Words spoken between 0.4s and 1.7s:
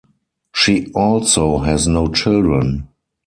She also